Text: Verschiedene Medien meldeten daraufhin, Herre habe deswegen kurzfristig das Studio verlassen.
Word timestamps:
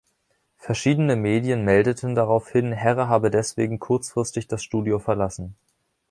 Verschiedene 0.57 1.15
Medien 1.15 1.63
meldeten 1.63 2.15
daraufhin, 2.15 2.71
Herre 2.71 3.07
habe 3.07 3.29
deswegen 3.29 3.77
kurzfristig 3.77 4.47
das 4.47 4.63
Studio 4.63 4.97
verlassen. 4.97 5.53